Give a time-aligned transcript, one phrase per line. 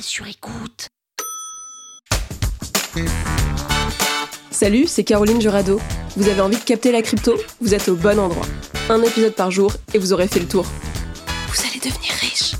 [0.00, 0.88] Sur écoute.
[4.50, 5.80] Salut, c'est Caroline Jurado.
[6.16, 7.34] Vous avez envie de capter la crypto?
[7.60, 8.46] Vous êtes au bon endroit.
[8.88, 10.64] Un épisode par jour et vous aurez fait le tour.
[11.48, 12.54] Vous allez devenir riche.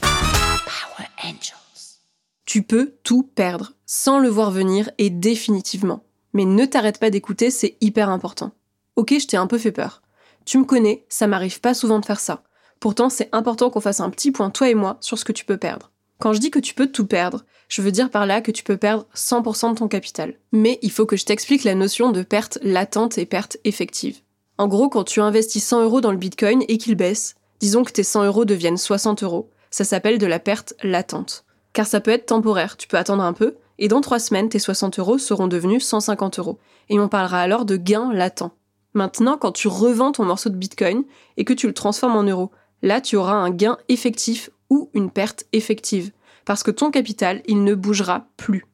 [0.00, 1.98] Power Angels.
[2.44, 6.04] Tu peux tout perdre, sans le voir venir et définitivement.
[6.32, 8.52] Mais ne t'arrête pas d'écouter, c'est hyper important.
[8.96, 10.02] Ok, je t'ai un peu fait peur.
[10.44, 12.42] Tu me connais, ça m'arrive pas souvent de faire ça.
[12.80, 15.44] Pourtant, c'est important qu'on fasse un petit point, toi et moi, sur ce que tu
[15.44, 15.91] peux perdre.
[16.22, 18.62] Quand je dis que tu peux tout perdre, je veux dire par là que tu
[18.62, 20.34] peux perdre 100% de ton capital.
[20.52, 24.20] Mais il faut que je t'explique la notion de perte latente et perte effective.
[24.56, 27.90] En gros, quand tu investis 100 euros dans le bitcoin et qu'il baisse, disons que
[27.90, 31.44] tes 100 euros deviennent 60 euros, ça s'appelle de la perte latente.
[31.72, 34.60] Car ça peut être temporaire, tu peux attendre un peu, et dans 3 semaines, tes
[34.60, 36.60] 60 euros seront devenus 150 euros.
[36.88, 38.52] Et on parlera alors de gain latent.
[38.94, 41.02] Maintenant, quand tu revends ton morceau de bitcoin
[41.36, 45.10] et que tu le transformes en euros, là tu auras un gain effectif ou une
[45.10, 46.12] perte effective.
[46.46, 48.64] Parce que ton capital, il ne bougera plus.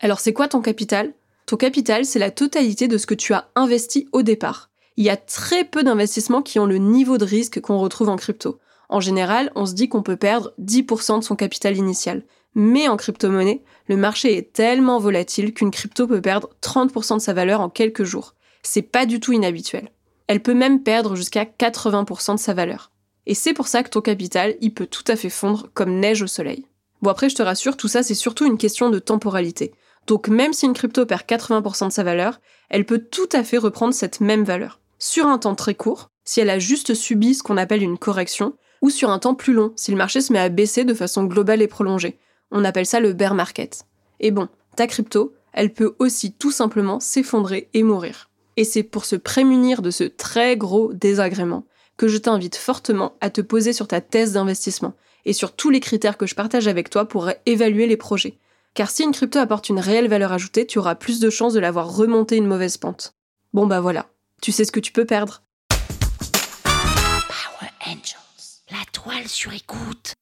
[0.00, 1.14] Alors c'est quoi ton capital?
[1.46, 4.70] Ton capital, c'est la totalité de ce que tu as investi au départ.
[4.96, 8.16] Il y a très peu d'investissements qui ont le niveau de risque qu'on retrouve en
[8.16, 8.58] crypto.
[8.88, 12.24] En général, on se dit qu'on peut perdre 10% de son capital initial.
[12.56, 17.32] Mais en crypto-monnaie, le marché est tellement volatile qu'une crypto peut perdre 30% de sa
[17.32, 18.34] valeur en quelques jours.
[18.64, 19.90] C'est pas du tout inhabituel.
[20.26, 22.90] Elle peut même perdre jusqu'à 80% de sa valeur.
[23.26, 26.22] Et c'est pour ça que ton capital, il peut tout à fait fondre comme neige
[26.22, 26.66] au soleil.
[27.02, 29.72] Bon après, je te rassure, tout ça c'est surtout une question de temporalité.
[30.06, 33.58] Donc même si une crypto perd 80% de sa valeur, elle peut tout à fait
[33.58, 34.80] reprendre cette même valeur.
[34.98, 38.54] Sur un temps très court, si elle a juste subi ce qu'on appelle une correction,
[38.82, 41.24] ou sur un temps plus long, si le marché se met à baisser de façon
[41.24, 42.18] globale et prolongée.
[42.50, 43.86] On appelle ça le bear market.
[44.20, 48.28] Et bon, ta crypto, elle peut aussi tout simplement s'effondrer et mourir.
[48.56, 51.64] Et c'est pour se prémunir de ce très gros désagrément
[51.96, 54.94] que je t'invite fortement à te poser sur ta thèse d'investissement
[55.24, 58.38] et sur tous les critères que je partage avec toi pour évaluer les projets.
[58.74, 61.60] Car si une crypto apporte une réelle valeur ajoutée, tu auras plus de chances de
[61.60, 63.14] l'avoir remonté une mauvaise pente.
[63.52, 64.06] Bon bah voilà,
[64.42, 65.42] tu sais ce que tu peux perdre.
[66.64, 68.62] Power Angels.
[68.70, 70.14] La toile sur écoute.